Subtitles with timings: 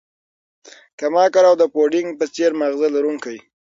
[0.99, 3.37] کم عقل او د پوډینګ په څیر ماغزه لرونکی